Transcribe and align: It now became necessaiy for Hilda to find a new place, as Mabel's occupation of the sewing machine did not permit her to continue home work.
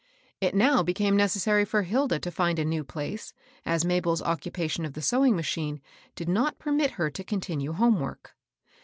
It 0.39 0.55
now 0.55 0.81
became 0.81 1.15
necessaiy 1.15 1.67
for 1.67 1.83
Hilda 1.83 2.17
to 2.17 2.31
find 2.31 2.57
a 2.57 2.65
new 2.65 2.83
place, 2.83 3.35
as 3.67 3.85
Mabel's 3.85 4.23
occupation 4.23 4.83
of 4.83 4.93
the 4.93 5.01
sewing 5.03 5.35
machine 5.35 5.79
did 6.15 6.27
not 6.27 6.57
permit 6.57 6.93
her 6.97 7.11
to 7.11 7.23
continue 7.23 7.73
home 7.73 7.99
work. 7.99 8.35